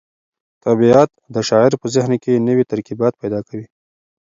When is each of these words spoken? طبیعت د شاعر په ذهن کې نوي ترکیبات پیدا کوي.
طبیعت 0.65 1.09
د 1.33 1.35
شاعر 1.49 1.71
په 1.81 1.87
ذهن 1.95 2.11
کې 2.23 2.43
نوي 2.47 2.63
ترکیبات 2.71 3.13
پیدا 3.21 3.39
کوي. 3.47 3.67